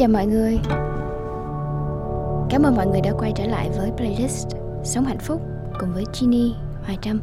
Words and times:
Chào 0.00 0.08
mọi 0.08 0.26
người. 0.26 0.58
Cảm 2.50 2.62
ơn 2.62 2.76
mọi 2.76 2.86
người 2.86 3.00
đã 3.00 3.12
quay 3.18 3.32
trở 3.36 3.46
lại 3.46 3.70
với 3.76 3.90
playlist 3.96 4.48
Sống 4.84 5.04
hạnh 5.04 5.18
phúc 5.18 5.42
cùng 5.80 5.94
với 5.94 6.04
Ginny, 6.12 6.54
Hoài 6.82 6.98
Trâm. 7.02 7.20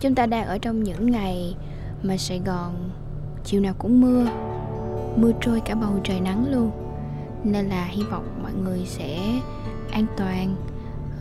Chúng 0.00 0.14
ta 0.14 0.26
đang 0.26 0.46
ở 0.46 0.58
trong 0.58 0.82
những 0.82 1.10
ngày 1.10 1.56
mà 2.02 2.16
Sài 2.16 2.38
Gòn 2.38 2.90
chiều 3.44 3.60
nào 3.60 3.74
cũng 3.78 4.00
mưa 4.00 4.26
Mưa 5.16 5.32
trôi 5.40 5.60
cả 5.60 5.74
bầu 5.74 6.00
trời 6.04 6.20
nắng 6.20 6.52
luôn. 6.52 6.70
Nên 7.44 7.66
là 7.66 7.84
hy 7.84 8.02
vọng 8.02 8.38
mọi 8.42 8.52
người 8.64 8.86
sẽ 8.86 9.18
an 9.90 10.06
toàn 10.16 10.56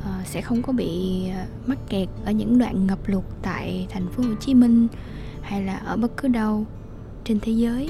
ờ, 0.03 0.11
Sẽ 0.25 0.41
không 0.41 0.61
có 0.61 0.73
bị 0.73 1.23
ờ, 1.36 1.45
mắc 1.66 1.77
kẹt 1.89 2.09
ở 2.25 2.31
những 2.31 2.59
đoạn 2.59 2.88
ngập 2.88 2.99
lụt 3.05 3.23
tại 3.41 3.88
thành 3.89 4.08
phố 4.08 4.23
Hồ 4.23 4.36
Chí 4.39 4.53
Minh 4.53 4.88
Hay 5.41 5.63
là 5.63 5.77
ở 5.77 5.97
bất 5.97 6.17
cứ 6.17 6.27
đâu 6.27 6.66
trên 7.29 7.39
thế 7.39 7.51
giới. 7.51 7.89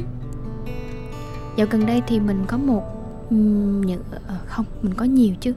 Dạo 1.57 1.67
gần 1.69 1.85
đây 1.85 2.01
thì 2.07 2.19
mình 2.19 2.43
có 2.47 2.57
một 2.57 2.83
những 3.29 4.03
ờ, 4.27 4.35
không, 4.45 4.65
mình 4.81 4.93
có 4.93 5.05
nhiều 5.05 5.35
chứ. 5.39 5.53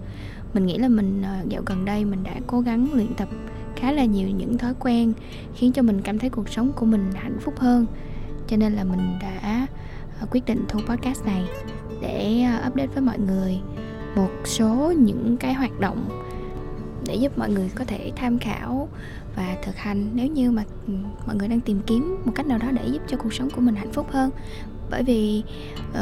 Mình 0.55 0.67
nghĩ 0.67 0.79
là 0.79 0.89
mình 0.89 1.23
ờ, 1.23 1.35
dạo 1.49 1.63
gần 1.67 1.85
đây 1.85 2.05
mình 2.05 2.25
đã 2.25 2.35
cố 2.47 2.61
gắng 2.61 2.89
luyện 2.93 3.15
tập 3.15 3.29
khá 3.77 3.93
là 3.93 4.05
nhiều 4.05 4.29
những 4.29 4.59
thói 4.59 4.75
quen 4.81 5.13
khiến 5.55 5.73
cho 5.73 5.83
mình 5.83 6.01
cảm 6.03 6.19
thấy 6.19 6.31
cuộc 6.31 6.49
sống 6.49 6.73
của 6.73 6.87
mình 6.87 7.11
hạnh 7.15 7.39
phúc 7.41 7.55
hơn. 7.59 7.87
Cho 8.47 8.57
nên 8.57 8.73
là 8.73 8.85
mình 8.85 9.19
đã 9.21 9.67
ờ, 10.21 10.27
quyết 10.31 10.45
định 10.47 10.65
thu 10.69 10.81
podcast 10.89 11.25
này 11.25 11.43
để 12.03 12.45
update 12.69 12.87
với 12.95 13.03
mọi 13.03 13.19
người 13.19 13.61
một 14.17 14.31
số 14.45 14.95
những 14.99 15.37
cái 15.37 15.55
hoạt 15.55 15.81
động 15.81 16.09
để 17.07 17.15
giúp 17.15 17.39
mọi 17.39 17.51
người 17.51 17.71
có 17.75 17.85
thể 17.85 18.13
tham 18.17 18.39
khảo 18.39 18.89
và 19.37 19.57
thực 19.63 19.77
hành. 19.77 20.11
Nếu 20.15 20.27
như 20.27 20.51
mà 20.51 20.65
ừ, 20.87 20.93
mọi 21.27 21.37
người 21.37 21.49
đang 21.49 21.61
tìm 21.61 21.81
kiếm 21.87 22.17
một 22.25 22.33
cách 22.35 22.47
nào 22.47 22.59
đó 22.59 22.67
để 22.73 22.87
giúp 22.87 23.03
cho 23.09 23.17
cuộc 23.17 23.35
sống 23.35 23.51
của 23.51 23.61
mình 23.61 23.75
hạnh 23.75 23.93
phúc 23.93 24.07
hơn. 24.11 24.31
Bởi 24.91 25.03
vì 25.03 25.43
uh, 25.91 25.97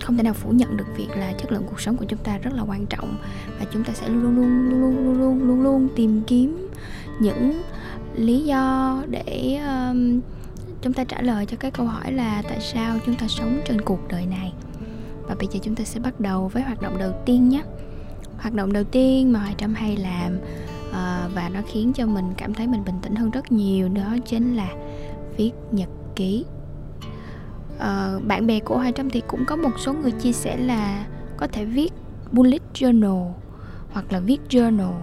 không 0.00 0.16
thể 0.16 0.22
nào 0.22 0.34
phủ 0.34 0.50
nhận 0.50 0.76
được 0.76 0.86
việc 0.96 1.08
là 1.16 1.32
chất 1.32 1.52
lượng 1.52 1.64
cuộc 1.70 1.80
sống 1.80 1.96
của 1.96 2.04
chúng 2.04 2.18
ta 2.18 2.38
rất 2.38 2.54
là 2.54 2.62
quan 2.62 2.86
trọng 2.86 3.16
và 3.58 3.66
chúng 3.72 3.84
ta 3.84 3.92
sẽ 3.92 4.08
luôn 4.08 4.22
luôn 4.22 4.68
luôn 4.70 4.80
luôn 4.80 5.04
luôn 5.04 5.18
luôn 5.18 5.38
luôn, 5.46 5.62
luôn 5.62 5.88
tìm 5.96 6.22
kiếm 6.26 6.68
những 7.20 7.62
lý 8.14 8.44
do 8.44 9.02
để 9.08 9.60
um, 9.66 10.20
chúng 10.82 10.92
ta 10.92 11.04
trả 11.04 11.22
lời 11.22 11.46
cho 11.46 11.56
cái 11.60 11.70
câu 11.70 11.86
hỏi 11.86 12.12
là 12.12 12.42
tại 12.48 12.60
sao 12.60 12.98
chúng 13.06 13.14
ta 13.14 13.28
sống 13.28 13.60
trên 13.66 13.80
cuộc 13.80 14.08
đời 14.08 14.26
này. 14.26 14.52
Và 15.28 15.34
bây 15.34 15.48
giờ 15.52 15.58
chúng 15.62 15.74
ta 15.74 15.84
sẽ 15.84 16.00
bắt 16.00 16.20
đầu 16.20 16.48
với 16.48 16.62
hoạt 16.62 16.82
động 16.82 16.98
đầu 16.98 17.12
tiên 17.26 17.48
nhé 17.48 17.62
hoạt 18.44 18.54
động 18.54 18.72
đầu 18.72 18.84
tiên 18.84 19.32
mà 19.32 19.40
hoài 19.40 19.54
trâm 19.58 19.74
hay 19.74 19.96
làm 19.96 20.36
uh, 20.88 21.34
và 21.34 21.50
nó 21.54 21.60
khiến 21.66 21.92
cho 21.92 22.06
mình 22.06 22.24
cảm 22.36 22.54
thấy 22.54 22.66
mình 22.66 22.84
bình 22.84 22.94
tĩnh 23.02 23.14
hơn 23.14 23.30
rất 23.30 23.52
nhiều 23.52 23.88
đó 23.88 24.16
chính 24.26 24.56
là 24.56 24.68
viết 25.36 25.50
nhật 25.70 25.88
ký. 26.16 26.44
Uh, 27.76 28.24
bạn 28.24 28.46
bè 28.46 28.60
của 28.60 28.76
hoài 28.76 28.92
trâm 28.92 29.10
thì 29.10 29.22
cũng 29.26 29.44
có 29.44 29.56
một 29.56 29.70
số 29.78 29.92
người 29.92 30.10
chia 30.10 30.32
sẻ 30.32 30.56
là 30.56 31.06
có 31.36 31.46
thể 31.46 31.64
viết 31.64 31.92
bullet 32.32 32.62
journal 32.74 33.32
hoặc 33.92 34.12
là 34.12 34.20
viết 34.20 34.40
journal. 34.48 34.94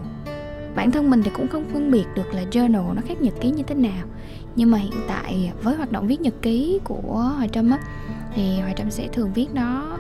Bản 0.76 0.92
thân 0.92 1.10
mình 1.10 1.24
thì 1.24 1.32
cũng 1.38 1.48
không 1.48 1.70
phân 1.74 1.92
biệt 1.92 2.06
được 2.16 2.34
là 2.34 2.44
journal 2.52 2.94
nó 2.94 3.02
khác 3.08 3.22
nhật 3.22 3.34
ký 3.42 3.52
như 3.52 3.64
thế 3.64 3.76
nào 3.76 4.08
nhưng 4.56 4.72
mà 4.72 4.78
hiện 4.78 5.02
tại 5.08 5.52
với 5.64 5.76
hoạt 5.76 5.92
động 5.92 6.08
viết 6.08 6.22
nhật 6.22 6.34
ký 6.42 6.80
của 6.84 7.34
hoài 7.36 7.50
trâm 7.50 7.72
á 7.72 7.80
thì 8.36 8.60
hoài 8.60 8.74
trâm 8.78 8.92
sẽ 8.92 9.08
thường 9.08 9.34
viết 9.34 9.48
nó 9.54 9.98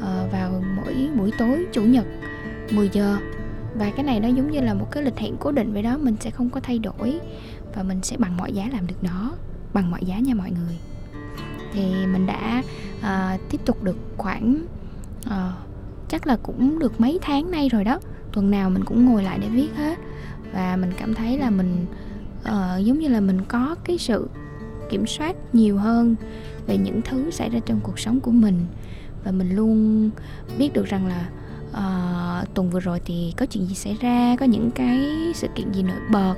ờ, 0.00 0.28
vào 0.32 0.62
mỗi 0.76 1.08
buổi 1.16 1.32
tối 1.38 1.66
chủ 1.72 1.82
nhật. 1.82 2.04
10 2.72 2.88
giờ. 2.92 3.16
Và 3.74 3.90
cái 3.96 4.04
này 4.04 4.20
nó 4.20 4.28
giống 4.28 4.50
như 4.50 4.60
là 4.60 4.74
một 4.74 4.90
cái 4.90 5.02
lịch 5.02 5.18
hẹn 5.18 5.36
cố 5.40 5.52
định 5.52 5.72
vậy 5.72 5.82
đó 5.82 5.98
mình 5.98 6.16
sẽ 6.20 6.30
không 6.30 6.50
có 6.50 6.60
thay 6.60 6.78
đổi 6.78 7.20
và 7.74 7.82
mình 7.82 7.98
sẽ 8.02 8.16
bằng 8.16 8.36
mọi 8.36 8.52
giá 8.52 8.68
làm 8.72 8.86
được 8.86 9.02
nó 9.02 9.32
bằng 9.72 9.90
mọi 9.90 10.00
giá 10.04 10.18
nha 10.18 10.34
mọi 10.34 10.50
người. 10.50 10.78
Thì 11.72 12.06
mình 12.12 12.26
đã 12.26 12.62
uh, 12.98 13.40
tiếp 13.50 13.60
tục 13.64 13.82
được 13.82 13.96
khoảng 14.16 14.66
uh, 15.26 15.32
chắc 16.08 16.26
là 16.26 16.36
cũng 16.42 16.78
được 16.78 17.00
mấy 17.00 17.18
tháng 17.22 17.50
nay 17.50 17.68
rồi 17.68 17.84
đó. 17.84 17.98
Tuần 18.32 18.50
nào 18.50 18.70
mình 18.70 18.84
cũng 18.84 19.06
ngồi 19.06 19.22
lại 19.22 19.38
để 19.38 19.48
viết 19.48 19.68
hết. 19.76 19.98
Và 20.52 20.76
mình 20.76 20.90
cảm 20.98 21.14
thấy 21.14 21.38
là 21.38 21.50
mình 21.50 21.86
uh, 22.40 22.84
giống 22.86 22.98
như 22.98 23.08
là 23.08 23.20
mình 23.20 23.44
có 23.48 23.76
cái 23.84 23.98
sự 23.98 24.28
kiểm 24.90 25.06
soát 25.06 25.36
nhiều 25.52 25.76
hơn 25.78 26.14
về 26.66 26.76
những 26.76 27.02
thứ 27.02 27.30
xảy 27.30 27.50
ra 27.50 27.60
trong 27.66 27.80
cuộc 27.82 27.98
sống 27.98 28.20
của 28.20 28.30
mình. 28.30 28.66
Và 29.24 29.32
mình 29.32 29.56
luôn 29.56 30.10
biết 30.58 30.72
được 30.72 30.86
rằng 30.86 31.06
là 31.06 31.28
uh, 31.72 32.54
tuần 32.54 32.70
vừa 32.70 32.80
rồi 32.80 33.00
thì 33.04 33.34
có 33.36 33.46
chuyện 33.46 33.66
gì 33.66 33.74
xảy 33.74 33.96
ra? 34.00 34.36
Có 34.40 34.46
những 34.46 34.70
cái 34.70 34.98
sự 35.34 35.48
kiện 35.54 35.72
gì 35.72 35.82
nổi 35.82 35.96
bật? 36.12 36.34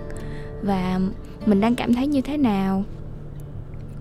Và 0.62 1.00
mình 1.46 1.60
đang 1.60 1.74
cảm 1.74 1.94
thấy 1.94 2.06
như 2.06 2.20
thế 2.20 2.36
nào? 2.36 2.84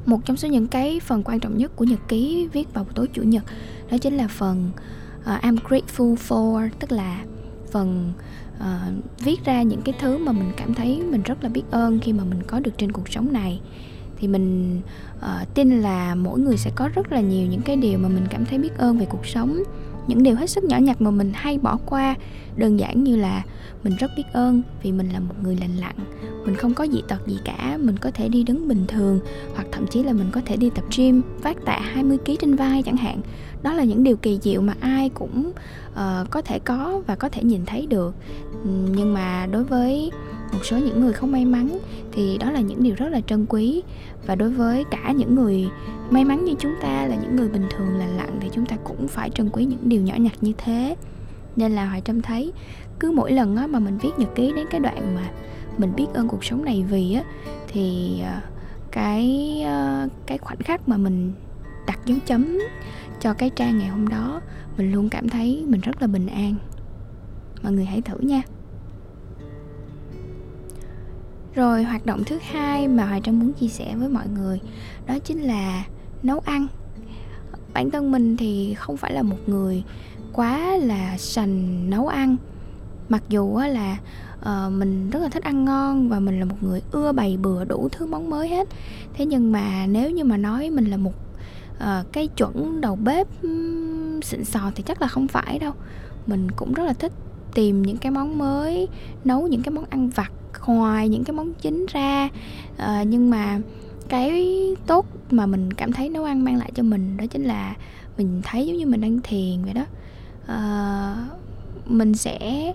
Một 0.06 0.26
trong 0.26 0.38
số 0.38 0.48
những 0.48 0.68
cái 0.68 1.00
phần 1.00 1.24
quan 1.24 1.40
trọng 1.40 1.58
nhất 1.58 1.76
của 1.76 1.86
nhật 1.86 2.00
ký 2.08 2.48
viết 2.54 2.74
vào 2.74 2.86
tối 2.96 3.08
chủ 3.14 3.24
nhật 3.24 3.44
đó 3.92 3.98
chính 3.98 4.18
là 4.18 4.28
phần 4.28 4.72
uh, 5.20 5.44
I'm 5.44 5.58
grateful 5.58 6.16
for 6.16 6.70
tức 6.80 6.92
là 6.92 7.24
phần 7.72 8.14
uh, 8.58 8.64
viết 9.20 9.46
ra 9.46 9.62
những 9.62 9.82
cái 9.82 9.96
thứ 10.00 10.18
mà 10.18 10.32
mình 10.32 10.52
cảm 10.58 10.74
thấy 10.74 11.02
mình 11.10 11.22
rất 11.24 11.44
là 11.44 11.50
biết 11.50 11.64
ơn 11.72 12.00
khi 12.00 12.14
mà 12.14 12.24
mình 12.24 12.44
có 12.48 12.60
được 12.60 12.78
trên 12.78 12.92
cuộc 12.92 13.10
sống 13.10 13.34
này. 13.34 13.62
Thì 14.18 14.28
mình 14.28 14.82
uh, 15.18 15.54
tin 15.54 15.82
là 15.82 16.16
mỗi 16.16 16.40
người 16.40 16.58
sẽ 16.58 16.72
có 16.76 16.90
rất 16.96 17.12
là 17.12 17.22
nhiều 17.22 17.48
những 17.48 17.62
cái 17.62 17.76
điều 17.76 18.00
mà 18.00 18.10
mình 18.10 18.24
cảm 18.30 18.46
thấy 18.46 18.60
biết 18.60 18.78
ơn 18.78 18.98
về 18.98 19.06
cuộc 19.06 19.26
sống 19.26 19.64
những 20.08 20.24
điều 20.24 20.36
hết 20.36 20.50
sức 20.50 20.64
nhỏ 20.64 20.78
nhặt 20.78 21.02
mà 21.02 21.12
mình 21.12 21.32
hay 21.34 21.58
bỏ 21.58 21.78
qua. 21.86 22.16
Đơn 22.58 22.80
giản 22.80 23.04
như 23.04 23.16
là 23.16 23.44
mình 23.84 23.96
rất 23.96 24.12
biết 24.18 24.24
ơn 24.34 24.62
vì 24.84 24.92
mình 24.92 25.10
là 25.10 25.20
một 25.20 25.36
người 25.44 25.58
lành 25.62 25.78
lặn. 25.78 25.96
Mình 26.46 26.56
không 26.56 26.74
có 26.74 26.88
dị 26.92 27.02
tật 27.08 27.28
gì 27.28 27.40
cả 27.46 27.78
mình 27.82 27.98
có 27.98 28.12
thể 28.12 28.30
đi 28.30 28.44
đứng 28.44 28.68
bình 28.68 28.86
thường 28.88 29.20
hoặc 29.56 29.68
thậm 29.72 29.88
chí 29.88 30.04
là 30.04 30.14
mình 30.14 30.28
có 30.32 30.42
thể 30.46 30.58
đi 30.58 30.70
tập 30.70 30.84
gym 30.98 31.22
vác 31.42 31.58
tạ 31.66 31.80
20 31.82 32.18
kg 32.18 32.36
trên 32.42 32.56
vai 32.56 32.84
chẳng 32.84 32.98
hạn. 32.98 33.22
Đó 33.64 33.74
là 33.74 33.84
những 33.84 34.04
điều 34.04 34.16
kỳ 34.16 34.40
diệu 34.42 34.62
mà 34.62 34.76
ai 34.80 35.10
cũng 35.10 35.52
uh, 35.92 36.30
có 36.30 36.42
thể 36.42 36.60
có 36.60 37.02
và 37.08 37.16
có 37.16 37.30
thể 37.30 37.44
nhìn 37.44 37.66
thấy 37.66 37.88
được. 37.88 38.16
Nhưng 38.66 39.14
mà 39.14 39.48
đối 39.52 39.64
với 39.64 40.12
một 40.54 40.66
số 40.66 40.78
những 40.78 41.02
người 41.02 41.14
không 41.14 41.32
may 41.32 41.46
mắn 41.46 41.80
thì 42.12 42.38
đó 42.38 42.52
là 42.52 42.60
những 42.60 42.84
điều 42.84 42.96
rất 42.96 43.10
là 43.10 43.22
trân 43.22 43.46
quý. 43.50 43.82
Và 44.26 44.36
đối 44.36 44.50
với 44.50 44.84
cả 44.84 45.12
những 45.12 45.36
người 45.36 45.70
may 46.10 46.26
mắn 46.26 46.46
như 46.46 46.54
chúng 46.60 46.74
ta 46.82 47.06
là 47.06 47.16
những 47.16 47.36
người 47.36 47.50
bình 47.50 47.66
thường 47.72 47.88
lành 47.98 48.18
lặn 48.18 48.38
thì 48.42 48.50
chúng 48.54 48.66
ta 48.66 48.76
cũng 48.84 49.08
phải 49.08 49.30
trân 49.30 49.50
quý 49.50 49.66
những 49.66 49.90
điều 49.90 50.02
nhỏ 50.02 50.16
nhặt 50.18 50.34
như 50.42 50.54
thế. 50.58 50.96
Nên 51.56 51.72
là 51.72 51.86
hoài 51.86 52.02
trâm 52.02 52.22
thấy 52.22 52.52
cứ 53.00 53.12
mỗi 53.12 53.32
lần 53.32 53.72
mà 53.72 53.80
mình 53.80 53.98
viết 53.98 54.10
nhật 54.18 54.36
ký 54.36 54.54
đến 54.56 54.68
cái 54.70 54.80
đoạn 54.80 55.16
mà 55.16 55.32
mình 55.78 55.94
biết 55.96 56.08
ơn 56.14 56.28
cuộc 56.28 56.44
sống 56.44 56.66
này 56.66 56.86
vì 56.90 57.14
á, 57.14 57.24
thì 57.68 58.20
ờ, 58.24 58.42
cái 58.92 59.62
ờ, 59.66 60.08
cái 60.26 60.38
khoảnh 60.38 60.58
khắc 60.58 60.90
mà 60.90 60.98
mình 60.98 61.34
đặt 61.88 62.00
dấu 62.06 62.18
chấm 62.26 62.60
cho 63.20 63.34
cái 63.34 63.50
trang 63.50 63.78
ngày 63.80 63.88
hôm 63.88 64.08
đó, 64.08 64.42
mình 64.78 64.92
luôn 64.92 65.10
cảm 65.10 65.30
thấy 65.30 65.66
mình 65.68 65.82
rất 65.82 66.02
là 66.02 66.08
bình 66.08 66.28
an. 66.28 66.56
Mọi 67.64 67.72
người 67.72 67.86
hãy 67.86 68.02
thử 68.02 68.18
nha 68.20 68.42
rồi 71.56 71.84
hoạt 71.84 72.06
động 72.06 72.24
thứ 72.26 72.38
hai 72.52 72.88
mà 72.88 73.06
hoài 73.06 73.22
trâm 73.22 73.40
muốn 73.40 73.54
chia 73.54 73.68
sẻ 73.68 73.96
với 73.96 74.10
mọi 74.10 74.28
người 74.28 74.60
đó 75.08 75.20
chính 75.24 75.42
là 75.42 75.84
nấu 76.24 76.40
ăn. 76.40 76.68
Bản 77.74 77.92
thân 77.92 78.12
mình 78.12 78.38
thì 78.38 78.74
không 78.74 78.98
phải 78.98 79.14
là 79.14 79.22
một 79.22 79.38
người 79.48 79.84
quá 80.34 80.78
là 80.78 81.18
sành 81.18 81.90
nấu 81.90 82.08
ăn. 82.08 82.36
Mặc 83.10 83.24
dù 83.30 83.60
là 83.70 83.98
uh, 84.40 84.74
mình 84.74 85.10
rất 85.10 85.20
là 85.20 85.30
thích 85.30 85.44
ăn 85.44 85.66
ngon 85.66 86.10
và 86.10 86.20
mình 86.20 86.40
là 86.40 86.46
một 86.46 86.56
người 86.62 86.82
ưa 86.92 87.12
bày 87.12 87.38
bừa 87.42 87.66
đủ 87.66 87.90
thứ 87.92 88.06
món 88.06 88.30
mới 88.30 88.50
hết. 88.50 88.68
Thế 89.14 89.26
nhưng 89.26 89.52
mà 89.52 89.86
nếu 89.90 90.12
như 90.12 90.24
mà 90.24 90.38
nói 90.38 90.70
mình 90.70 90.86
là 90.86 90.98
một 90.98 91.14
uh, 91.78 92.12
cái 92.12 92.28
chuẩn 92.28 92.82
đầu 92.82 92.96
bếp 92.96 93.42
um, 93.42 94.20
xịn 94.22 94.46
sò 94.46 94.72
thì 94.76 94.84
chắc 94.84 95.02
là 95.02 95.08
không 95.08 95.28
phải 95.28 95.60
đâu. 95.60 95.74
Mình 96.28 96.52
cũng 96.52 96.74
rất 96.74 96.84
là 96.84 96.94
thích 96.94 97.12
tìm 97.56 97.82
những 97.82 97.98
cái 97.98 98.12
món 98.12 98.38
mới 98.38 98.88
nấu 99.26 99.48
những 99.48 99.62
cái 99.62 99.74
món 99.74 99.86
ăn 99.90 100.10
vặt 100.10 100.32
ngoài 100.68 101.10
những 101.10 101.24
cái 101.24 101.36
món 101.36 101.54
chính 101.54 101.86
ra. 101.94 102.30
À, 102.78 103.04
nhưng 103.04 103.30
mà 103.30 103.60
cái 104.10 104.58
tốt 104.88 105.06
mà 105.32 105.46
mình 105.46 105.74
cảm 105.74 105.94
thấy 105.94 106.10
nấu 106.10 106.24
ăn 106.24 106.44
mang 106.44 106.58
lại 106.58 106.72
cho 106.76 106.84
mình 106.84 107.18
đó 107.18 107.26
chính 107.26 107.44
là 107.44 107.76
mình 108.18 108.42
thấy 108.44 108.68
giống 108.68 108.78
như 108.78 108.86
mình 108.86 109.02
đang 109.02 109.20
thiền 109.24 109.64
vậy 109.64 109.74
đó. 109.74 109.86
À, 110.48 111.16
mình 111.86 112.14
sẽ 112.14 112.74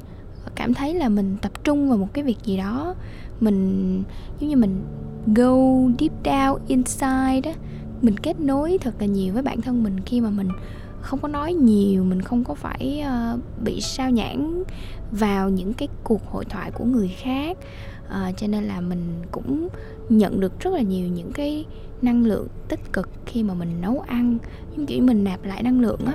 cảm 0.55 0.75
thấy 0.75 0.95
là 0.95 1.09
mình 1.09 1.37
tập 1.43 1.65
trung 1.65 1.89
vào 1.89 1.99
một 1.99 2.09
cái 2.13 2.25
việc 2.25 2.39
gì 2.45 2.57
đó. 2.57 2.95
Mình 3.41 4.03
giống 4.41 4.51
như 4.51 4.57
mình 4.57 4.83
go 5.27 5.57
deep 5.99 6.13
down 6.25 6.59
inside 6.67 7.41
đó 7.41 7.51
mình 8.03 8.17
kết 8.17 8.41
nối 8.41 8.79
thật 8.81 8.95
là 9.01 9.07
nhiều 9.07 9.35
với 9.35 9.43
bản 9.43 9.61
thân 9.61 9.83
mình 9.83 10.01
khi 10.01 10.21
mà 10.21 10.31
mình 10.31 10.49
không 11.01 11.21
có 11.21 11.29
nói 11.29 11.55
nhiều 11.55 12.05
mình 12.05 12.23
không 12.23 12.45
có 12.45 12.55
phải 12.55 13.05
uh, 13.35 13.41
bị 13.65 13.81
sao 13.81 14.11
nhãn 14.11 14.63
vào 15.11 15.51
những 15.51 15.75
cái 15.75 15.89
cuộc 16.05 16.27
hội 16.27 16.45
thoại 16.45 16.71
của 16.71 16.85
người 16.85 17.09
khác. 17.09 17.59
Uh, 18.07 18.37
cho 18.37 18.47
nên 18.47 18.65
là 18.65 18.81
mình 18.81 19.23
cũng 19.31 19.69
nhận 20.09 20.41
được 20.41 20.61
rất 20.61 20.75
là 20.75 20.81
nhiều 20.81 21.09
những 21.09 21.33
cái 21.33 21.65
năng 22.03 22.27
lượng 22.27 22.49
tích 22.69 22.93
cực 22.93 23.11
khi 23.27 23.43
mà 23.43 23.55
mình 23.55 23.81
nấu 23.81 24.01
ăn. 24.01 24.39
Giống 24.77 24.87
kiểu 24.87 25.03
mình 25.03 25.25
nạp 25.25 25.45
lại 25.45 25.63
năng 25.63 25.81
lượng 25.81 26.01
á 26.07 26.15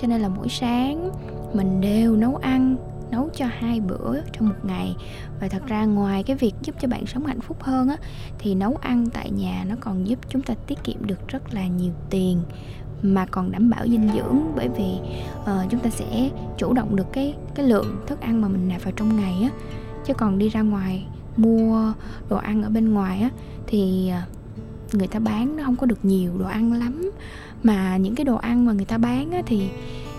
cho 0.00 0.08
nên 0.08 0.20
là 0.20 0.28
mỗi 0.28 0.48
sáng 0.48 1.10
mình 1.52 1.80
đều 1.80 2.16
nấu 2.16 2.36
ăn 2.36 2.76
nấu 3.10 3.28
cho 3.34 3.46
hai 3.58 3.80
bữa 3.80 4.20
trong 4.32 4.48
một 4.48 4.54
ngày. 4.62 4.96
Và 5.40 5.48
thật 5.48 5.62
ra 5.66 5.84
ngoài 5.84 6.22
cái 6.22 6.36
việc 6.36 6.54
giúp 6.62 6.74
cho 6.80 6.88
bạn 6.88 7.06
sống 7.06 7.26
hạnh 7.26 7.40
phúc 7.40 7.62
hơn 7.62 7.88
á 7.88 7.96
thì 8.38 8.54
nấu 8.54 8.76
ăn 8.76 9.06
tại 9.10 9.30
nhà 9.30 9.64
nó 9.68 9.74
còn 9.80 10.08
giúp 10.08 10.18
chúng 10.28 10.42
ta 10.42 10.54
tiết 10.66 10.84
kiệm 10.84 11.06
được 11.06 11.28
rất 11.28 11.54
là 11.54 11.66
nhiều 11.66 11.92
tiền 12.10 12.40
mà 13.04 13.26
còn 13.26 13.52
đảm 13.52 13.70
bảo 13.70 13.86
dinh 13.88 14.08
dưỡng 14.14 14.52
bởi 14.56 14.68
vì 14.68 14.98
uh, 15.40 15.70
chúng 15.70 15.80
ta 15.80 15.90
sẽ 15.90 16.30
chủ 16.58 16.72
động 16.72 16.96
được 16.96 17.12
cái 17.12 17.34
cái 17.54 17.66
lượng 17.66 17.96
thức 18.06 18.20
ăn 18.20 18.42
mà 18.42 18.48
mình 18.48 18.68
nạp 18.68 18.84
vào 18.84 18.92
trong 18.96 19.16
ngày 19.16 19.42
á. 19.42 19.50
Chứ 20.06 20.14
còn 20.14 20.38
đi 20.38 20.48
ra 20.48 20.60
ngoài 20.60 21.06
mua 21.36 21.92
đồ 22.28 22.36
ăn 22.36 22.62
ở 22.62 22.70
bên 22.70 22.94
ngoài 22.94 23.20
á 23.20 23.30
thì 23.66 24.08
ờ, 24.08 24.20
người 24.92 25.06
ta 25.06 25.18
bán 25.18 25.56
nó 25.56 25.64
không 25.64 25.76
có 25.76 25.86
được 25.86 26.04
nhiều 26.04 26.38
đồ 26.38 26.46
ăn 26.46 26.72
lắm. 26.72 27.10
Mà 27.62 27.96
những 27.96 28.14
cái 28.14 28.24
đồ 28.24 28.36
ăn 28.36 28.66
mà 28.66 28.72
người 28.72 28.84
ta 28.84 28.98
bán 28.98 29.30
á 29.30 29.42
thì 29.46 29.68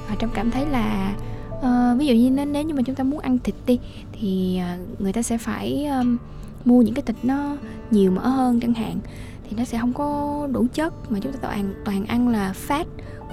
họ 0.08 0.16
trâm 0.20 0.30
cảm 0.34 0.52
thấy 0.52 0.66
là 0.66 1.16
uh, 1.58 2.00
ví 2.00 2.08
dụ 2.08 2.14
như 2.14 2.46
nếu 2.46 2.64
như 2.64 2.74
mà 2.74 2.82
chúng 2.82 2.96
ta 2.96 3.04
muốn 3.04 3.20
ăn 3.20 3.38
thịt 3.40 3.56
đi 3.66 3.80
thì 4.12 4.60
uh, 4.62 5.02
người 5.02 5.14
ta 5.14 5.22
sẽ 5.22 5.38
phải 5.38 5.86
um, 5.86 6.18
mua 6.66 6.82
những 6.82 6.94
cái 6.94 7.04
thịt 7.04 7.16
nó 7.24 7.58
nhiều 7.92 8.12
mỡ 8.12 8.28
hơn 8.28 8.60
chẳng 8.60 8.74
hạn 8.74 9.00
thì 9.50 9.58
nó 9.58 9.64
sẽ 9.64 9.80
không 9.80 9.94
có 9.94 10.48
đủ 10.52 10.68
chất 10.74 11.12
mà 11.12 11.20
chúng 11.20 11.32
ta 11.32 11.40
toàn 11.42 11.74
toàn 11.86 12.06
ăn 12.06 12.28
là 12.28 12.54
fat 12.68 12.86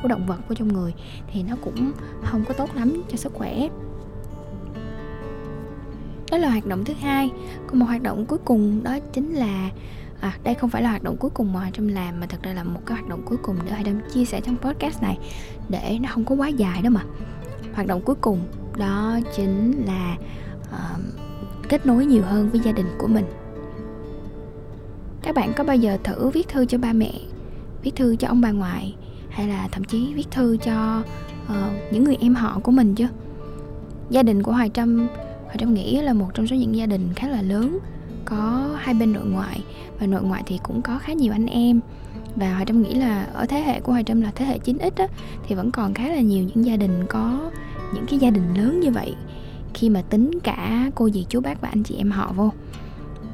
của 0.03 0.09
động 0.09 0.27
vật 0.27 0.39
của 0.49 0.55
trong 0.55 0.69
người 0.69 0.95
thì 1.33 1.43
nó 1.43 1.57
cũng 1.65 1.93
không 2.25 2.45
có 2.49 2.55
tốt 2.55 2.71
lắm 2.75 3.03
cho 3.09 3.17
sức 3.17 3.33
khỏe. 3.35 3.69
Đó 6.31 6.39
là 6.39 6.51
hoạt 6.51 6.67
động 6.67 6.85
thứ 6.85 6.95
hai. 7.01 7.31
Còn 7.67 7.79
một 7.79 7.87
hoạt 7.87 8.03
động 8.03 8.27
cuối 8.27 8.39
cùng 8.45 8.83
đó 8.83 8.99
chính 9.13 9.35
là 9.35 9.71
à, 10.21 10.39
đây 10.45 10.55
không 10.55 10.71
phải 10.71 10.83
là 10.83 10.91
hoạt 10.91 11.03
động 11.03 11.17
cuối 11.17 11.31
cùng 11.31 11.53
mà 11.53 11.71
trong 11.73 11.89
làm 11.89 12.21
mà 12.21 12.27
thật 12.27 12.43
ra 12.43 12.53
là 12.53 12.65
một 12.65 12.81
cái 12.87 12.97
hoạt 12.97 13.09
động 13.09 13.23
cuối 13.25 13.39
cùng 13.43 13.57
để 13.65 13.73
hai 13.73 13.85
đâm 13.85 14.01
chia 14.15 14.25
sẻ 14.25 14.41
trong 14.41 14.57
podcast 14.57 15.03
này 15.03 15.19
để 15.69 15.99
nó 16.03 16.09
không 16.13 16.25
có 16.25 16.35
quá 16.35 16.49
dài 16.49 16.83
đó 16.83 16.91
mà. 16.91 17.05
Hoạt 17.75 17.87
động 17.87 18.03
cuối 18.05 18.17
cùng 18.21 18.41
đó 18.77 19.19
chính 19.37 19.85
là 19.87 20.17
uh, 20.63 21.69
kết 21.69 21.87
nối 21.87 22.07
nhiều 22.07 22.23
hơn 22.23 22.51
với 22.51 22.61
gia 22.61 22.73
đình 22.73 22.87
của 22.99 23.07
mình 23.07 23.25
các 25.35 25.41
bạn 25.41 25.53
có 25.57 25.65
bao 25.65 25.77
giờ 25.77 25.99
thử 26.05 26.29
viết 26.29 26.49
thư 26.49 26.67
cho 26.67 26.79
ba 26.79 26.93
mẹ 26.93 27.13
viết 27.83 27.97
thư 27.97 28.17
cho 28.17 28.29
ông 28.29 28.41
bà 28.41 28.51
ngoại 28.51 28.95
hay 29.31 29.49
là 29.49 29.69
thậm 29.73 29.85
chí 29.85 30.15
viết 30.15 30.31
thư 30.31 30.57
cho 30.57 31.03
uh, 31.47 31.93
những 31.93 32.05
người 32.05 32.17
em 32.21 32.35
họ 32.35 32.61
của 32.63 32.73
mình 32.73 32.95
chưa? 32.95 33.09
Gia 34.11 34.23
đình 34.23 34.43
của 34.43 34.53
hoài 34.53 34.71
trâm 34.75 35.09
hoài 35.45 35.57
trâm 35.59 35.75
nghĩ 35.75 36.01
là 36.01 36.13
một 36.13 36.29
trong 36.35 36.47
số 36.47 36.57
những 36.57 36.77
gia 36.77 36.87
đình 36.87 37.09
khá 37.17 37.29
là 37.29 37.43
lớn 37.43 37.79
có 38.25 38.71
hai 38.79 38.95
bên 38.95 39.13
nội 39.13 39.27
ngoại 39.27 39.61
và 40.01 40.07
nội 40.07 40.23
ngoại 40.23 40.43
thì 40.47 40.59
cũng 40.63 40.83
có 40.83 40.99
khá 40.99 41.13
nhiều 41.13 41.33
anh 41.33 41.47
em. 41.47 41.81
Và 42.37 42.53
hoài 42.53 42.67
trâm 42.67 42.83
nghĩ 42.83 42.95
là 42.95 43.25
ở 43.35 43.47
thế 43.47 43.61
hệ 43.61 43.81
của 43.81 43.93
hoài 43.93 44.05
trâm 44.05 44.21
là 44.21 44.31
thế 44.35 44.45
hệ 44.45 44.59
9x 44.59 44.91
á, 44.97 45.07
thì 45.47 45.55
vẫn 45.55 45.71
còn 45.71 45.95
khá 45.95 46.09
là 46.09 46.21
nhiều 46.21 46.45
những 46.45 46.65
gia 46.65 46.77
đình 46.77 47.05
có 47.09 47.51
những 47.95 48.07
cái 48.07 48.19
gia 48.19 48.31
đình 48.31 48.55
lớn 48.55 48.81
như 48.81 48.91
vậy 48.91 49.15
khi 49.75 49.89
mà 49.89 50.03
tính 50.03 50.31
cả 50.43 50.91
cô 50.95 51.11
dì 51.11 51.27
chú 51.29 51.41
bác 51.41 51.61
và 51.61 51.69
anh 51.69 51.83
chị 51.83 51.95
em 51.99 52.11
họ 52.11 52.33
vô 52.37 52.51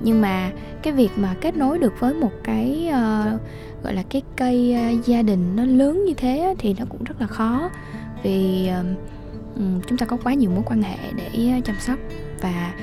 nhưng 0.03 0.21
mà 0.21 0.53
cái 0.83 0.93
việc 0.93 1.11
mà 1.17 1.35
kết 1.41 1.57
nối 1.57 1.79
được 1.79 1.93
với 2.01 2.15
một 2.15 2.33
cái 2.45 2.89
uh, 2.89 3.41
gọi 3.83 3.95
là 3.95 4.03
cái 4.11 4.23
cây 4.37 4.77
uh, 4.99 5.07
gia 5.07 5.23
đình 5.23 5.57
nó 5.57 5.65
lớn 5.65 6.05
như 6.05 6.15
thế 6.15 6.55
thì 6.59 6.75
nó 6.79 6.85
cũng 6.89 7.05
rất 7.05 7.21
là 7.21 7.27
khó. 7.27 7.71
Vì 8.23 8.71
uh, 8.81 9.87
chúng 9.87 9.99
ta 9.99 10.07
có 10.07 10.17
quá 10.25 10.35
nhiều 10.35 10.51
mối 10.51 10.63
quan 10.67 10.83
hệ 10.83 10.97
để 11.17 11.61
chăm 11.65 11.77
sóc 11.81 11.99
và 12.41 12.75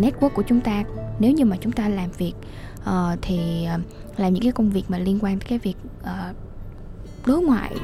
network 0.00 0.28
của 0.28 0.42
chúng 0.42 0.60
ta. 0.60 0.84
Nếu 1.18 1.32
như 1.32 1.44
mà 1.44 1.56
chúng 1.60 1.72
ta 1.72 1.88
làm 1.88 2.10
việc 2.18 2.34
uh, 2.82 3.18
thì 3.22 3.66
uh, 3.74 4.20
làm 4.20 4.32
những 4.32 4.42
cái 4.42 4.52
công 4.52 4.70
việc 4.70 4.84
mà 4.88 4.98
liên 4.98 5.18
quan 5.22 5.38
tới 5.38 5.46
cái 5.48 5.58
việc 5.58 5.76
uh, 6.02 6.36
đối 7.26 7.42
ngoại 7.42 7.76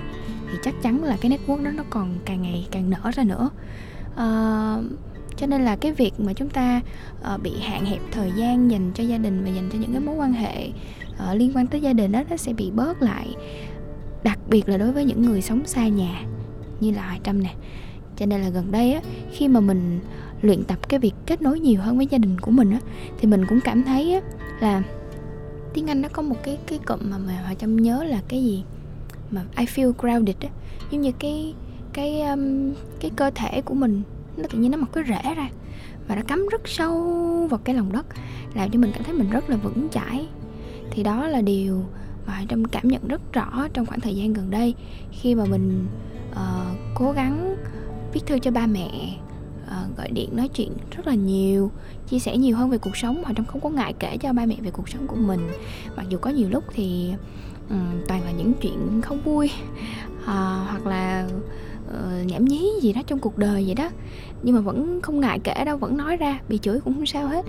thì 0.52 0.58
chắc 0.62 0.74
chắn 0.82 1.04
là 1.04 1.16
cái 1.20 1.30
network 1.30 1.64
đó 1.64 1.70
nó 1.70 1.82
còn 1.90 2.14
càng 2.24 2.42
ngày 2.42 2.68
càng 2.70 2.90
nở 2.90 3.10
ra 3.14 3.24
nữa. 3.24 3.50
Uh, 4.12 4.84
cho 5.40 5.46
nên 5.46 5.64
là 5.64 5.76
cái 5.76 5.92
việc 5.92 6.20
mà 6.20 6.32
chúng 6.32 6.50
ta 6.50 6.80
uh, 7.34 7.42
bị 7.42 7.52
hạn 7.60 7.84
hẹp 7.84 8.00
thời 8.12 8.32
gian 8.36 8.70
dành 8.70 8.90
cho 8.94 9.04
gia 9.04 9.18
đình 9.18 9.44
và 9.44 9.50
dành 9.50 9.68
cho 9.72 9.78
những 9.78 9.92
cái 9.92 10.00
mối 10.00 10.14
quan 10.14 10.32
hệ 10.32 10.68
uh, 10.68 11.36
liên 11.36 11.52
quan 11.54 11.66
tới 11.66 11.80
gia 11.80 11.92
đình 11.92 12.12
đó 12.12 12.22
nó 12.30 12.36
sẽ 12.36 12.52
bị 12.52 12.70
bớt 12.70 13.02
lại. 13.02 13.28
Đặc 14.22 14.38
biệt 14.48 14.68
là 14.68 14.76
đối 14.76 14.92
với 14.92 15.04
những 15.04 15.22
người 15.22 15.42
sống 15.42 15.66
xa 15.66 15.88
nhà 15.88 16.24
như 16.80 16.90
là 16.90 17.06
hoài 17.06 17.20
trâm 17.24 17.42
nè. 17.42 17.54
Cho 18.16 18.26
nên 18.26 18.40
là 18.40 18.48
gần 18.48 18.72
đây 18.72 18.92
á 18.92 19.00
khi 19.32 19.48
mà 19.48 19.60
mình 19.60 20.00
luyện 20.42 20.64
tập 20.64 20.88
cái 20.88 21.00
việc 21.00 21.14
kết 21.26 21.42
nối 21.42 21.60
nhiều 21.60 21.80
hơn 21.80 21.96
với 21.96 22.06
gia 22.10 22.18
đình 22.18 22.40
của 22.40 22.50
mình 22.50 22.70
á 22.70 22.80
thì 23.18 23.28
mình 23.28 23.46
cũng 23.48 23.60
cảm 23.60 23.84
thấy 23.84 24.14
á 24.14 24.20
là 24.60 24.82
tiếng 25.74 25.90
anh 25.90 26.02
nó 26.02 26.08
có 26.12 26.22
một 26.22 26.36
cái 26.42 26.58
cái 26.66 26.78
cụm 26.78 26.98
mà 27.10 27.18
mà 27.18 27.40
hoài 27.42 27.54
trâm 27.54 27.76
nhớ 27.76 28.04
là 28.04 28.20
cái 28.28 28.44
gì? 28.44 28.64
Mà 29.30 29.44
I 29.58 29.64
feel 29.64 29.92
grounded 29.98 30.36
á. 30.40 30.48
Giống 30.90 31.00
như 31.00 31.12
cái 31.18 31.54
cái 31.92 32.20
um, 32.20 32.72
cái 33.00 33.10
cơ 33.16 33.30
thể 33.34 33.60
của 33.60 33.74
mình 33.74 34.02
nó 34.38 34.44
tự 34.50 34.58
nhiên 34.58 34.70
nó 34.70 34.78
mọc 34.78 34.92
cái 34.92 35.04
rễ 35.08 35.34
ra 35.34 35.48
và 36.08 36.16
nó 36.16 36.22
cắm 36.22 36.48
rất 36.50 36.68
sâu 36.68 36.94
vào 37.50 37.60
cái 37.64 37.74
lòng 37.74 37.92
đất 37.92 38.06
làm 38.54 38.70
cho 38.70 38.78
mình 38.78 38.90
cảm 38.94 39.04
thấy 39.04 39.14
mình 39.14 39.30
rất 39.30 39.50
là 39.50 39.56
vững 39.56 39.88
chãi. 39.88 40.28
Thì 40.90 41.02
đó 41.02 41.26
là 41.26 41.40
điều 41.40 41.84
mà 42.26 42.44
trong 42.48 42.64
cảm 42.64 42.88
nhận 42.88 43.08
rất 43.08 43.32
rõ 43.32 43.68
trong 43.72 43.86
khoảng 43.86 44.00
thời 44.00 44.16
gian 44.16 44.32
gần 44.32 44.50
đây 44.50 44.74
khi 45.12 45.34
mà 45.34 45.44
mình 45.44 45.86
uh, 46.30 46.78
cố 46.94 47.12
gắng 47.12 47.56
viết 48.12 48.20
thư 48.26 48.38
cho 48.38 48.50
ba 48.50 48.66
mẹ 48.66 49.16
uh, 49.64 49.96
gọi 49.96 50.10
điện 50.10 50.36
nói 50.36 50.48
chuyện 50.48 50.72
rất 50.96 51.06
là 51.06 51.14
nhiều 51.14 51.70
chia 52.08 52.18
sẻ 52.18 52.36
nhiều 52.36 52.56
hơn 52.56 52.70
về 52.70 52.78
cuộc 52.78 52.96
sống 52.96 53.22
mà 53.22 53.32
trong 53.36 53.46
không 53.46 53.60
có 53.60 53.68
ngại 53.70 53.94
kể 53.98 54.16
cho 54.16 54.32
ba 54.32 54.46
mẹ 54.46 54.56
về 54.62 54.70
cuộc 54.70 54.88
sống 54.88 55.06
của 55.06 55.16
mình. 55.16 55.40
Mặc 55.96 56.06
dù 56.08 56.18
có 56.18 56.30
nhiều 56.30 56.48
lúc 56.50 56.64
thì 56.74 57.12
um, 57.70 58.02
toàn 58.08 58.24
là 58.24 58.30
những 58.30 58.52
chuyện 58.62 59.02
không 59.02 59.20
vui 59.20 59.50
uh, 60.20 60.26
hoặc 60.68 60.86
là 60.86 61.28
uh, 61.88 62.26
nhảm 62.26 62.44
nhí 62.44 62.70
gì 62.82 62.92
đó 62.92 63.00
trong 63.06 63.18
cuộc 63.18 63.38
đời 63.38 63.64
vậy 63.66 63.74
đó. 63.74 63.90
Nhưng 64.42 64.54
mà 64.54 64.60
vẫn 64.60 65.00
không 65.02 65.20
ngại 65.20 65.38
kể 65.44 65.64
đâu 65.64 65.76
vẫn 65.76 65.96
nói 65.96 66.16
ra 66.16 66.40
bị 66.48 66.58
chửi 66.58 66.80
cũng 66.80 66.94
không 66.94 67.06
sao 67.06 67.28
hết. 67.28 67.44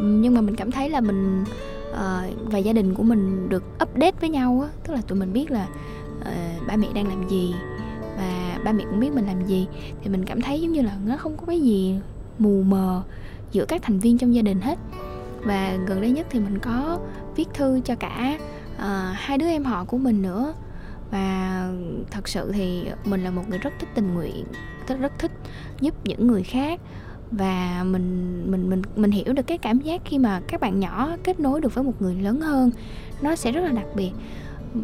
Nhưng 0.00 0.34
mà 0.34 0.40
mình 0.40 0.56
cảm 0.56 0.70
thấy 0.70 0.90
là 0.90 1.00
mình 1.00 1.44
uh, 1.90 2.50
và 2.52 2.58
gia 2.58 2.72
đình 2.72 2.94
của 2.94 3.02
mình 3.02 3.48
được 3.48 3.64
update 3.82 4.16
với 4.20 4.30
nhau 4.30 4.60
á 4.62 4.68
tức 4.84 4.94
là 4.94 5.00
tụi 5.00 5.18
mình 5.18 5.32
biết 5.32 5.50
là 5.50 5.66
uh, 6.20 6.66
ba 6.66 6.76
mẹ 6.76 6.88
đang 6.94 7.08
làm 7.08 7.28
gì 7.28 7.54
và 8.16 8.58
ba 8.64 8.72
mẹ 8.72 8.84
cũng 8.90 9.00
biết 9.00 9.12
mình 9.12 9.26
làm 9.26 9.46
gì. 9.46 9.66
Thì 10.02 10.10
mình 10.10 10.24
cảm 10.24 10.40
thấy 10.40 10.60
giống 10.60 10.72
như 10.72 10.82
là 10.82 10.96
nó 11.06 11.16
không 11.16 11.36
có 11.36 11.46
cái 11.46 11.60
gì 11.60 11.94
mù 12.38 12.62
mờ 12.62 13.02
giữa 13.52 13.64
các 13.64 13.82
thành 13.82 13.98
viên 13.98 14.18
trong 14.18 14.34
gia 14.34 14.42
đình 14.42 14.60
hết. 14.60 14.78
Và 15.44 15.78
gần 15.86 16.00
đây 16.00 16.10
nhất 16.10 16.26
thì 16.30 16.40
mình 16.40 16.58
có 16.58 16.98
viết 17.36 17.48
thư 17.54 17.80
cho 17.84 17.94
cả 17.94 18.38
uh, 18.76 18.82
hai 19.14 19.38
đứa 19.38 19.46
em 19.46 19.64
họ 19.64 19.84
của 19.84 19.98
mình 19.98 20.22
nữa 20.22 20.54
và 21.10 21.70
thật 22.10 22.28
sự 22.28 22.52
thì 22.52 22.84
mình 23.04 23.24
là 23.24 23.30
một 23.30 23.42
người 23.48 23.58
rất 23.58 23.72
thích 23.78 23.88
tình 23.94 24.14
nguyện 24.14 24.44
rất 24.88 25.00
rất 25.00 25.12
thích 25.18 25.32
giúp 25.80 25.94
những 26.04 26.26
người 26.26 26.42
khác. 26.42 26.80
Và 27.30 27.84
mình 27.84 28.42
mình 28.50 28.70
mình 28.70 28.82
mình 28.96 29.10
hiểu 29.10 29.32
được 29.32 29.46
cái 29.46 29.58
cảm 29.58 29.80
giác 29.80 30.02
khi 30.04 30.18
mà 30.18 30.40
các 30.48 30.60
bạn 30.60 30.80
nhỏ 30.80 31.16
kết 31.24 31.40
nối 31.40 31.60
được 31.60 31.74
với 31.74 31.84
một 31.84 32.02
người 32.02 32.14
lớn 32.14 32.40
hơn 32.40 32.70
nó 33.22 33.36
sẽ 33.36 33.52
rất 33.52 33.60
là 33.60 33.70
đặc 33.70 33.86
biệt. 33.96 34.10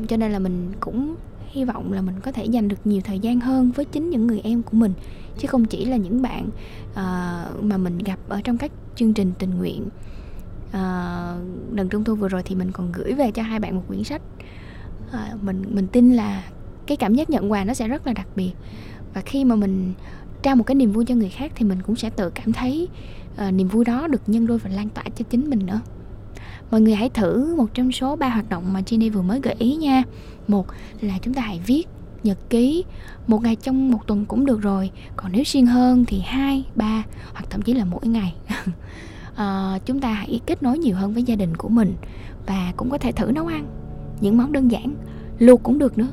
Cho 0.09 0.17
nên 0.17 0.33
là 0.33 0.39
mình 0.39 0.73
cũng 0.81 1.15
hy 1.47 1.65
vọng 1.65 1.93
là 1.93 2.03
mình 2.03 2.15
có 2.21 2.33
thể 2.33 2.45
dành 2.45 2.69
được 2.69 2.87
nhiều 2.87 3.01
thời 3.05 3.19
gian 3.19 3.41
hơn 3.41 3.71
với 3.71 3.85
chính 3.85 4.11
những 4.11 4.27
người 4.27 4.41
em 4.45 4.63
của 4.63 4.77
mình 4.77 4.93
chứ 5.39 5.49
không 5.49 5.65
chỉ 5.65 5.85
là 5.85 5.97
những 5.97 6.23
bạn 6.23 6.49
uh, 6.91 7.65
mà 7.65 7.77
mình 7.77 7.99
gặp 7.99 8.19
ở 8.29 8.41
trong 8.45 8.59
các 8.59 8.73
chương 8.97 9.15
trình 9.15 9.33
tình 9.39 9.59
nguyện. 9.59 9.89
Uh, 10.69 11.75
lần 11.77 11.89
trung 11.91 12.05
thu 12.05 12.15
vừa 12.15 12.29
rồi 12.29 12.43
thì 12.45 12.55
mình 12.55 12.73
còn 12.73 12.93
gửi 12.93 13.13
về 13.13 13.31
cho 13.31 13.43
hai 13.43 13.59
bạn 13.59 13.77
một 13.77 13.83
quyển 13.89 14.05
sách 14.05 14.23
à, 15.13 15.35
mình 15.43 15.65
mình 15.69 15.87
tin 15.87 16.13
là 16.13 16.45
cái 16.87 16.97
cảm 16.97 17.15
giác 17.15 17.31
nhận 17.31 17.53
quà 17.53 17.65
nó 17.65 17.75
sẽ 17.75 17.89
rất 17.89 18.07
là 18.07 18.13
đặc 18.13 18.29
biệt. 18.37 18.53
Và 19.15 19.21
khi 19.21 19.45
mà 19.45 19.57
mình 19.57 19.93
trao 20.43 20.57
một 20.57 20.65
cái 20.65 20.75
niềm 20.75 20.93
vui 20.93 21.05
cho 21.05 21.15
người 21.15 21.29
khác 21.29 21.53
thì 21.55 21.67
mình 21.67 21.83
cũng 21.83 21.97
sẽ 21.97 22.11
tự 22.11 22.31
cảm 22.31 22.53
thấy 22.53 22.89
uh, 23.35 23.55
niềm 23.55 23.69
vui 23.69 23.85
đó 23.85 24.07
được 24.07 24.23
nhân 24.27 24.47
đôi 24.47 24.59
và 24.59 24.71
lan 24.71 24.89
tỏa 24.89 25.05
cho 25.17 25.25
chính 25.31 25.51
mình 25.51 25.67
nữa. 25.67 25.81
Mọi 26.71 26.81
người 26.81 26.95
hãy 26.95 27.09
thử 27.09 27.55
một 27.57 27.75
trong 27.75 27.93
số 27.93 28.17
ba 28.17 28.29
hoạt 28.29 28.49
động 28.49 28.73
mà 28.73 28.81
Jenny 28.81 29.13
vừa 29.13 29.23
mới 29.23 29.41
gợi 29.41 29.55
ý 29.59 29.77
nha. 29.77 30.03
Một 30.49 30.67
là 31.01 31.19
chúng 31.23 31.35
ta 31.35 31.43
hãy 31.43 31.61
viết 31.67 31.85
nhật 32.23 32.39
ký. 32.51 32.85
Một 33.27 33.43
ngày 33.43 33.57
trong 33.57 33.91
một 33.91 34.07
tuần 34.07 34.25
cũng 34.25 34.47
được 34.47 34.63
rồi. 34.63 34.91
Còn 35.17 35.33
nếu 35.33 35.45
xuyên 35.45 35.67
hơn 35.67 36.05
thì 36.05 36.21
hai 36.21 36.65
ba 36.75 37.03
hoặc 37.33 37.51
thậm 37.51 37.63
chí 37.63 37.75
là 37.75 37.85
mỗi 37.85 38.07
ngày. 38.07 38.35
Uh, 39.33 39.85
chúng 39.87 40.01
ta 40.01 40.13
hãy 40.13 40.41
kết 40.47 40.63
nối 40.63 40.79
nhiều 40.79 40.97
hơn 40.97 41.15
với 41.15 41.23
gia 41.23 41.37
đình 41.37 41.57
của 41.57 41.69
mình 41.69 41.95
và 42.47 42.73
cũng 42.77 42.91
có 42.91 42.99
thể 42.99 43.13
thử 43.13 43.31
nấu 43.31 43.47
ăn 43.47 43.84
những 44.21 44.37
món 44.37 44.53
đơn 44.53 44.71
giản, 44.71 44.95
luộc 45.39 45.63
cũng 45.63 45.79
được 45.79 45.99
nữa. 45.99 46.09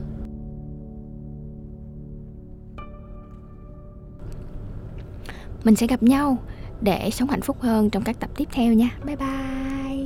Mình 5.64 5.76
sẽ 5.76 5.88
gặp 5.88 6.04
nhau 6.04 6.38
để 6.82 7.10
sống 7.12 7.30
hạnh 7.30 7.42
phúc 7.42 7.58
hơn 7.60 7.90
trong 7.90 8.04
các 8.04 8.20
tập 8.20 8.30
tiếp 8.36 8.48
theo 8.52 8.74
nha. 8.74 8.90
Bye 9.06 9.16
bye. 9.16 10.06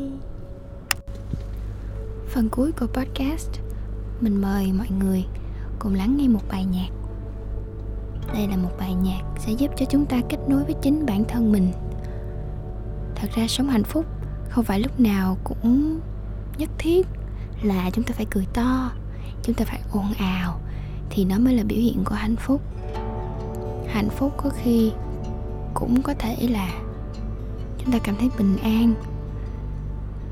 Phần 2.28 2.50
cuối 2.52 2.72
của 2.72 2.88
podcast, 2.88 3.50
mình 4.22 4.42
mời 4.42 4.74
mọi 4.74 4.88
người 5.00 5.26
cùng 5.80 5.94
lắng 5.94 6.18
nghe 6.18 6.28
một 6.28 6.42
bài 6.50 6.66
nhạc. 6.66 6.90
Đây 8.34 8.48
là 8.48 8.58
một 8.58 8.72
bài 8.80 8.94
nhạc 8.94 9.22
sẽ 9.40 9.52
giúp 9.52 9.72
cho 9.78 9.86
chúng 9.90 10.06
ta 10.06 10.22
kết 10.30 10.38
nối 10.48 10.64
với 10.64 10.76
chính 10.82 11.06
bản 11.06 11.24
thân 11.28 11.52
mình. 11.52 11.72
Thật 13.16 13.28
ra 13.36 13.48
sống 13.48 13.68
hạnh 13.68 13.84
phúc 13.84 14.06
không 14.50 14.64
phải 14.64 14.80
lúc 14.80 15.00
nào 15.00 15.38
cũng 15.44 16.00
nhất 16.58 16.70
thiết 16.78 17.08
là 17.62 17.90
chúng 17.90 18.04
ta 18.04 18.14
phải 18.18 18.26
cười 18.30 18.46
to, 18.54 18.92
chúng 19.44 19.56
ta 19.56 19.66
phải 19.66 19.80
ồn 19.92 20.14
ào 20.18 20.60
thì 21.10 21.26
nó 21.26 21.40
mới 21.40 21.54
là 21.54 21.64
biểu 21.64 21.80
hiện 21.80 22.04
của 22.06 22.16
hạnh 22.16 22.36
phúc. 22.36 22.62
Hạnh 23.88 24.10
phúc 24.10 24.34
có 24.38 24.50
khi 24.64 24.92
cũng 25.74 26.02
có 26.02 26.14
thể 26.14 26.48
là 26.50 26.70
chúng 27.78 27.92
ta 27.92 28.00
cảm 28.04 28.16
thấy 28.20 28.30
bình 28.38 28.58
an, 28.58 28.94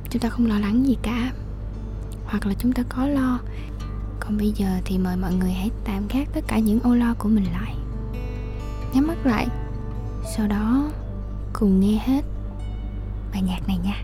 chúng 0.09 0.21
ta 0.21 0.29
không 0.29 0.45
lo 0.45 0.59
lắng 0.59 0.87
gì 0.87 0.97
cả, 1.01 1.31
hoặc 2.25 2.45
là 2.45 2.53
chúng 2.59 2.73
ta 2.73 2.83
có 2.89 3.07
lo. 3.07 3.39
Còn 4.19 4.37
bây 4.37 4.51
giờ 4.51 4.67
thì 4.85 4.97
mời 4.97 5.17
mọi 5.17 5.33
người 5.33 5.51
hãy 5.51 5.71
tạm 5.83 6.07
gác 6.07 6.27
tất 6.33 6.41
cả 6.47 6.59
những 6.59 6.79
âu 6.79 6.95
lo 6.95 7.13
của 7.17 7.29
mình 7.29 7.45
lại. 7.53 7.75
Nhắm 8.93 9.07
mắt 9.07 9.25
lại, 9.25 9.47
sau 10.37 10.47
đó 10.47 10.91
cùng 11.53 11.79
nghe 11.79 11.99
hết 12.05 12.21
bài 13.31 13.41
nhạc 13.41 13.67
này 13.67 13.77
nha. 13.83 14.03